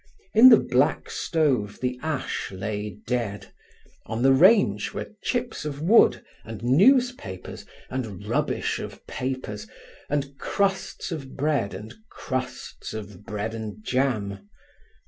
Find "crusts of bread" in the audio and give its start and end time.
10.39-11.75, 12.09-13.53